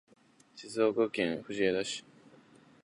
[0.55, 2.03] 静岡県藤枝市